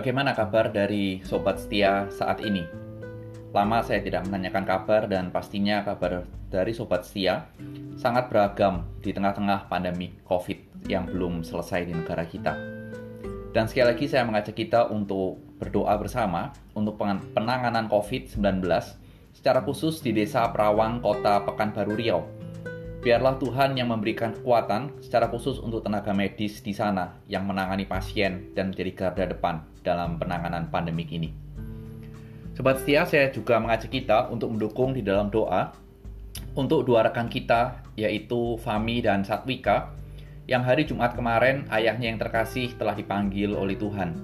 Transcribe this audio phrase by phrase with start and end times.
[0.00, 2.64] Bagaimana kabar dari sobat setia saat ini?
[3.52, 7.52] Lama saya tidak menanyakan kabar dan pastinya kabar dari sobat setia
[8.00, 12.56] sangat beragam di tengah-tengah pandemi COVID yang belum selesai di negara kita.
[13.52, 16.96] Dan sekali lagi saya mengajak kita untuk berdoa bersama untuk
[17.36, 18.40] penanganan COVID-19
[19.36, 22.39] secara khusus di Desa Perawang, Kota Pekanbaru Riau
[23.00, 28.52] Biarlah Tuhan yang memberikan kekuatan secara khusus untuk tenaga medis di sana yang menangani pasien
[28.52, 31.32] dan menjadi garda depan dalam penanganan pandemik ini.
[32.52, 35.72] Sobat setia, saya juga mengajak kita untuk mendukung di dalam doa
[36.54, 39.94] untuk dua rekan kita, yaitu Fami dan Satwika,
[40.50, 44.18] yang hari Jumat kemarin ayahnya yang terkasih telah dipanggil oleh Tuhan.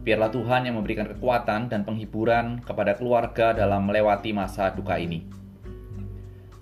[0.00, 5.28] Biarlah Tuhan yang memberikan kekuatan dan penghiburan kepada keluarga dalam melewati masa duka ini.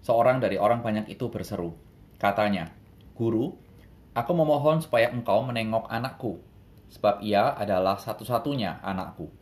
[0.00, 1.76] Seorang dari orang banyak itu berseru,
[2.16, 2.72] katanya,
[3.16, 3.56] Guru,
[4.12, 6.36] aku memohon supaya engkau menengok anakku,
[6.92, 9.32] sebab ia adalah satu-satunya anakku.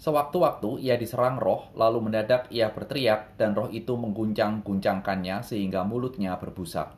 [0.00, 6.96] Sewaktu-waktu ia diserang roh, lalu mendadak ia berteriak, dan roh itu mengguncang-guncangkannya sehingga mulutnya berbusa.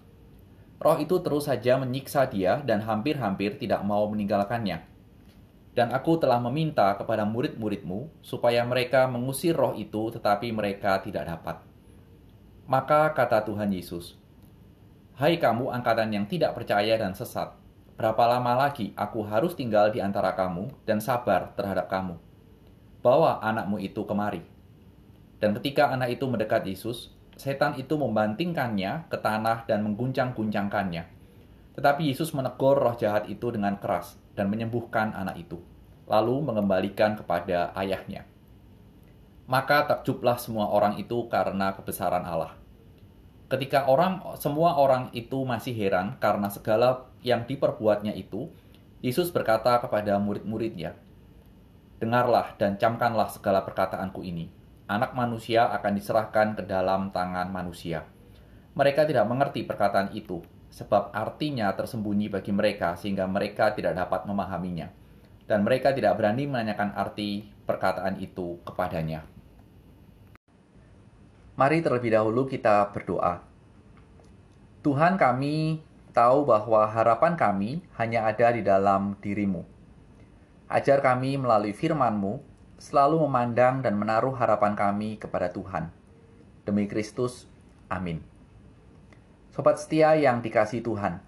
[0.79, 4.87] Roh itu terus saja menyiksa dia dan hampir-hampir tidak mau meninggalkannya.
[5.77, 11.61] Dan aku telah meminta kepada murid-muridmu supaya mereka mengusir roh itu, tetapi mereka tidak dapat.
[12.65, 14.17] Maka kata Tuhan Yesus,
[15.17, 17.57] Hai kamu angkatan yang tidak percaya dan sesat,
[17.97, 22.21] berapa lama lagi aku harus tinggal di antara kamu dan sabar terhadap kamu?
[23.01, 24.45] Bawa anakmu itu kemari.
[25.41, 31.09] Dan ketika anak itu mendekat Yesus, setan itu membantingkannya ke tanah dan mengguncang-guncangkannya.
[31.81, 35.57] Tetapi Yesus menegur roh jahat itu dengan keras dan menyembuhkan anak itu,
[36.05, 38.29] lalu mengembalikan kepada ayahnya.
[39.49, 42.66] Maka takjublah semua orang itu karena kebesaran Allah
[43.47, 48.51] ketika orang semua orang itu masih heran karena segala yang diperbuatnya itu,
[49.03, 50.99] Yesus berkata kepada murid-muridnya,
[51.97, 54.53] Dengarlah dan camkanlah segala perkataanku ini.
[54.87, 58.05] Anak manusia akan diserahkan ke dalam tangan manusia.
[58.77, 64.93] Mereka tidak mengerti perkataan itu, sebab artinya tersembunyi bagi mereka sehingga mereka tidak dapat memahaminya.
[65.49, 69.36] Dan mereka tidak berani menanyakan arti perkataan itu kepadanya.
[71.57, 73.41] Mari terlebih dahulu kita berdoa.
[74.85, 75.81] Tuhan kami
[76.13, 79.65] tahu bahwa harapan kami hanya ada di dalam dirimu.
[80.69, 82.45] Ajar kami melalui firman-Mu
[82.77, 85.89] selalu memandang dan menaruh harapan kami kepada Tuhan.
[86.69, 87.49] Demi Kristus,
[87.89, 88.21] amin.
[89.49, 91.25] Sobat setia yang dikasih Tuhan,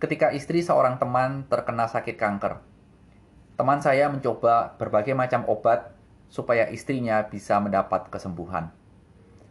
[0.00, 2.64] ketika istri seorang teman terkena sakit kanker,
[3.60, 5.92] teman saya mencoba berbagai macam obat
[6.32, 8.77] supaya istrinya bisa mendapat kesembuhan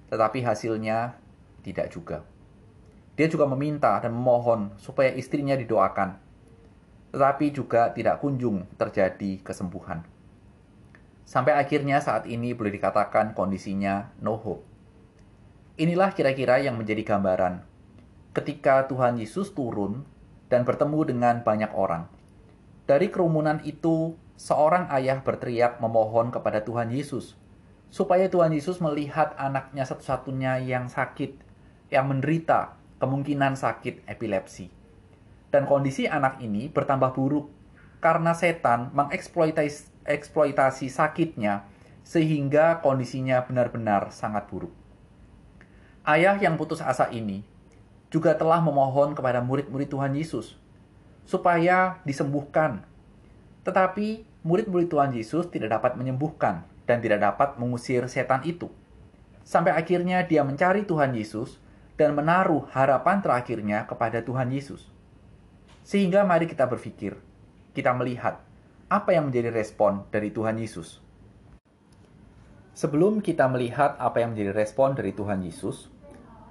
[0.07, 1.15] tetapi hasilnya
[1.63, 2.23] tidak juga.
[3.17, 6.15] Dia juga meminta dan memohon supaya istrinya didoakan,
[7.11, 10.05] tetapi juga tidak kunjung terjadi kesembuhan.
[11.27, 14.63] Sampai akhirnya saat ini boleh dikatakan kondisinya no hope.
[15.75, 17.61] Inilah kira-kira yang menjadi gambaran
[18.37, 20.05] ketika Tuhan Yesus turun
[20.45, 22.05] dan bertemu dengan banyak orang.
[22.85, 27.33] Dari kerumunan itu, seorang ayah berteriak memohon kepada Tuhan Yesus
[27.87, 31.39] supaya Tuhan Yesus melihat anaknya satu-satunya yang sakit,
[31.91, 34.69] yang menderita kemungkinan sakit epilepsi.
[35.47, 37.47] Dan kondisi anak ini bertambah buruk
[38.03, 41.67] karena setan mengeksploitasi eksploitasi sakitnya
[42.07, 44.71] sehingga kondisinya benar-benar sangat buruk.
[46.07, 47.43] Ayah yang putus asa ini
[48.07, 50.55] juga telah memohon kepada murid-murid Tuhan Yesus
[51.27, 52.87] supaya disembuhkan.
[53.67, 58.71] Tetapi murid-murid Tuhan Yesus tidak dapat menyembuhkan dan tidak dapat mengusir setan itu.
[59.43, 61.59] Sampai akhirnya dia mencari Tuhan Yesus
[61.99, 64.87] dan menaruh harapan terakhirnya kepada Tuhan Yesus.
[65.83, 67.19] Sehingga mari kita berpikir,
[67.75, 68.43] kita melihat
[68.87, 71.03] apa yang menjadi respon dari Tuhan Yesus.
[72.77, 75.89] Sebelum kita melihat apa yang menjadi respon dari Tuhan Yesus,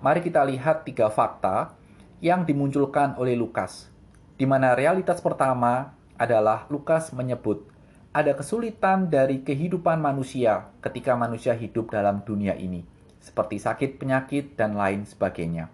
[0.03, 1.77] mari kita lihat tiga fakta
[2.19, 3.93] yang dimunculkan oleh Lukas,
[4.35, 7.76] di mana realitas pertama adalah Lukas menyebut
[8.17, 12.81] ada kesulitan dari kehidupan manusia ketika manusia hidup dalam dunia ini,
[13.21, 15.69] seperti sakit, penyakit, dan lain sebagainya.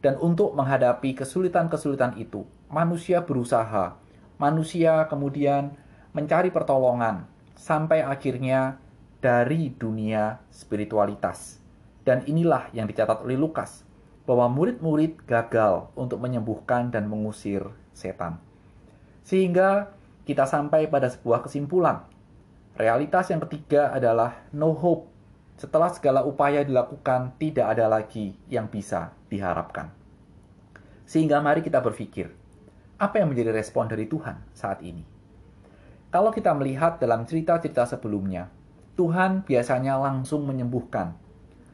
[0.00, 4.00] Dan untuk menghadapi kesulitan-kesulitan itu, manusia berusaha,
[4.40, 5.76] manusia kemudian
[6.16, 8.80] mencari pertolongan, sampai akhirnya
[9.20, 11.60] dari dunia spiritualitas.
[12.00, 13.84] Dan inilah yang dicatat oleh Lukas,
[14.24, 18.40] bahwa murid-murid gagal untuk menyembuhkan dan mengusir setan.
[19.20, 19.97] Sehingga
[20.28, 22.04] kita sampai pada sebuah kesimpulan.
[22.76, 25.08] Realitas yang ketiga adalah no hope.
[25.56, 29.88] Setelah segala upaya dilakukan, tidak ada lagi yang bisa diharapkan.
[31.08, 32.28] Sehingga mari kita berpikir,
[33.00, 35.02] apa yang menjadi respon dari Tuhan saat ini?
[36.12, 38.52] Kalau kita melihat dalam cerita-cerita sebelumnya,
[39.00, 41.16] Tuhan biasanya langsung menyembuhkan.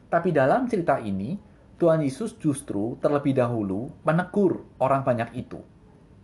[0.07, 1.35] Tapi dalam cerita ini,
[1.75, 5.59] Tuhan Yesus justru terlebih dahulu menegur orang banyak itu.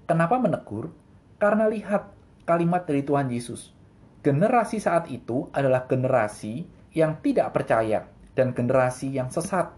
[0.08, 0.96] Kenapa menegur?
[1.36, 3.74] Karena lihat kalimat dari Tuhan Yesus.
[4.22, 8.06] Generasi saat itu adalah generasi yang tidak percaya
[8.38, 9.74] dan generasi yang sesat.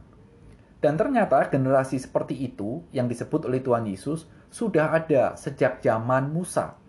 [0.84, 6.84] Dan ternyata generasi seperti itu yang disebut oleh Tuhan Yesus sudah ada sejak zaman Musa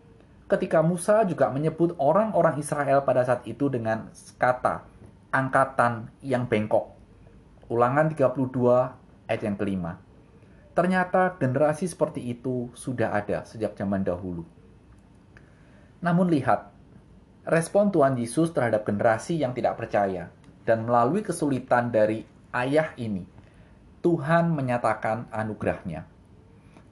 [0.45, 4.85] ketika Musa juga menyebut orang-orang Israel pada saat itu dengan kata
[5.33, 6.93] angkatan yang bengkok.
[7.73, 9.99] Ulangan 32 ayat yang kelima.
[10.77, 14.45] Ternyata generasi seperti itu sudah ada sejak zaman dahulu.
[16.05, 16.69] Namun lihat,
[17.49, 20.29] respon Tuhan Yesus terhadap generasi yang tidak percaya
[20.69, 23.25] dan melalui kesulitan dari ayah ini,
[24.05, 26.05] Tuhan menyatakan anugerahnya.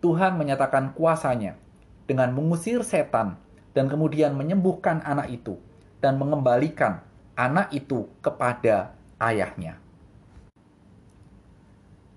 [0.00, 1.60] Tuhan menyatakan kuasanya
[2.08, 3.36] dengan mengusir setan
[3.76, 5.60] dan kemudian menyembuhkan anak itu
[6.00, 7.04] dan mengembalikan
[7.36, 9.76] anak itu kepada ayahnya.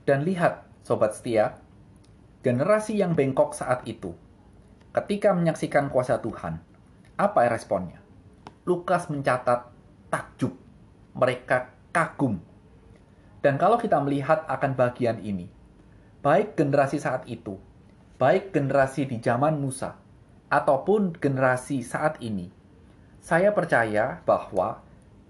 [0.07, 1.59] Dan lihat, sobat setia,
[2.39, 4.15] generasi yang bengkok saat itu,
[4.95, 6.61] ketika menyaksikan kuasa Tuhan,
[7.15, 7.99] apa responnya?
[8.67, 9.71] Lukas mencatat
[10.11, 10.55] takjub,
[11.15, 12.39] mereka kagum.
[13.39, 15.47] Dan kalau kita melihat akan bagian ini,
[16.25, 17.61] baik generasi saat itu
[18.15, 19.99] baik generasi di zaman Musa
[20.47, 22.47] ataupun generasi saat ini,
[23.19, 24.79] saya percaya bahwa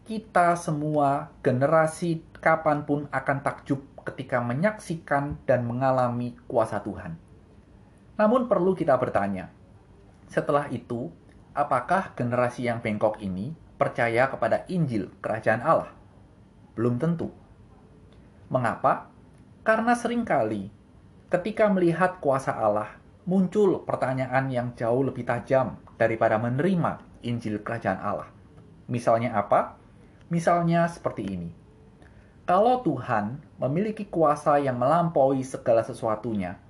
[0.05, 7.17] kita semua generasi kapan pun akan takjub ketika menyaksikan dan mengalami kuasa Tuhan.
[8.21, 9.49] Namun perlu kita bertanya,
[10.29, 11.09] setelah itu,
[11.55, 15.89] apakah generasi yang bengkok ini percaya kepada Injil Kerajaan Allah?
[16.75, 17.31] Belum tentu.
[18.51, 19.07] Mengapa?
[19.63, 20.69] Karena sering kali
[21.31, 28.29] ketika melihat kuasa Allah, muncul pertanyaan yang jauh lebih tajam daripada menerima Injil Kerajaan Allah.
[28.85, 29.79] Misalnya apa?
[30.29, 31.49] Misalnya seperti ini.
[32.45, 36.61] Kalau Tuhan memiliki kuasa yang melampaui segala sesuatunya,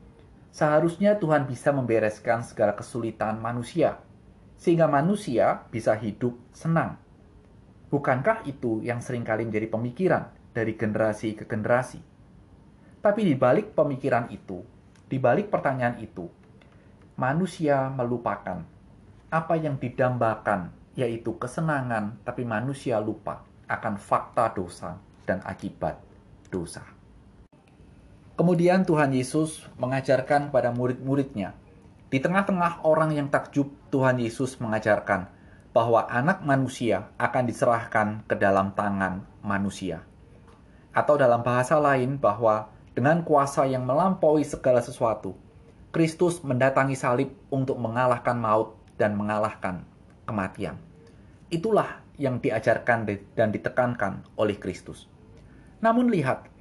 [0.56, 4.00] seharusnya Tuhan bisa membereskan segala kesulitan manusia,
[4.56, 6.98] sehingga manusia bisa hidup senang.
[7.92, 12.02] Bukankah itu yang sering kali menjadi pemikiran dari generasi ke generasi?
[13.00, 14.66] Tapi di balik pemikiran itu,
[15.06, 16.26] di balik pertanyaan itu,
[17.16, 18.66] manusia melupakan
[19.30, 24.98] apa yang didambakan, yaitu kesenangan, tapi manusia lupa akan fakta dosa
[25.30, 26.02] dan akibat
[26.50, 26.82] dosa.
[28.36, 31.56] Kemudian Tuhan Yesus mengajarkan pada murid-muridnya,
[32.12, 35.32] di tengah-tengah orang yang takjub, Tuhan Yesus mengajarkan
[35.72, 40.04] bahwa anak manusia akan diserahkan ke dalam tangan manusia.
[40.92, 45.32] Atau dalam bahasa lain bahwa dengan kuasa yang melampaui segala sesuatu,
[45.96, 49.88] Kristus mendatangi salib untuk mengalahkan maut dan mengalahkan
[50.28, 50.76] kematian.
[51.48, 55.08] Itulah yang diajarkan dan ditekankan oleh Kristus.
[55.80, 56.52] Namun lihat,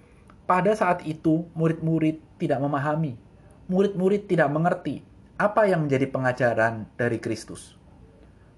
[0.47, 3.19] pada saat itu murid-murid tidak memahami,
[3.67, 5.03] murid-murid tidak mengerti
[5.35, 7.75] apa yang menjadi pengajaran dari Kristus.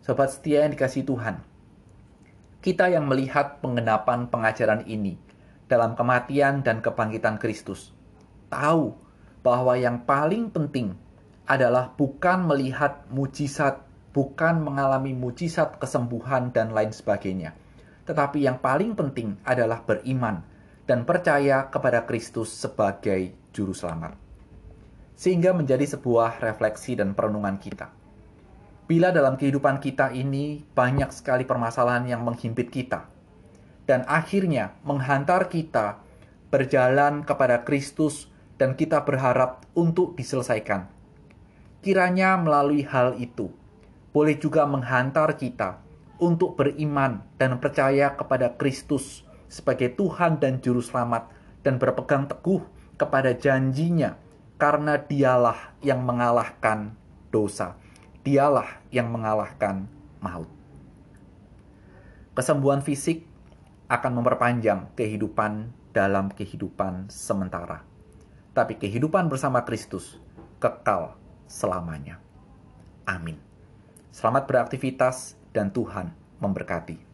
[0.04, 1.40] Sobat setia yang dikasih Tuhan,
[2.61, 5.16] kita yang melihat pengenapan pengajaran ini
[5.73, 7.97] dalam kematian dan kebangkitan Kristus.
[8.52, 8.92] Tahu
[9.40, 10.95] bahwa yang paling penting
[11.49, 13.80] adalah bukan melihat mujizat,
[14.12, 17.56] bukan mengalami mujizat kesembuhan dan lain sebagainya.
[18.04, 20.45] Tetapi yang paling penting adalah beriman
[20.85, 24.25] dan percaya kepada Kristus sebagai juru selamat.
[25.16, 27.88] Sehingga menjadi sebuah refleksi dan perenungan kita.
[28.87, 33.11] Bila dalam kehidupan kita ini banyak sekali permasalahan yang menghimpit kita,
[33.88, 35.99] dan akhirnya menghantar kita
[36.52, 38.30] berjalan kepada Kristus
[38.61, 40.87] dan kita berharap untuk diselesaikan.
[41.82, 43.50] Kiranya melalui hal itu
[44.11, 45.82] boleh juga menghantar kita
[46.16, 51.30] untuk beriman dan percaya kepada Kristus sebagai Tuhan dan Juru Selamat
[51.62, 52.64] dan berpegang teguh
[52.96, 54.16] kepada janjinya
[54.57, 56.97] karena dialah yang mengalahkan
[57.29, 57.77] dosa.
[58.25, 59.87] Dialah yang mengalahkan
[60.19, 60.51] maut.
[62.35, 63.25] Kesembuhan fisik
[63.87, 67.87] akan memperpanjang kehidupan dalam kehidupan sementara.
[68.53, 70.19] Tapi kehidupan bersama Kristus
[70.59, 71.15] kekal
[71.47, 72.19] selamanya.
[73.07, 73.39] Amin.
[74.11, 76.11] Selamat beraktivitas dan Tuhan
[76.43, 77.06] memberkati.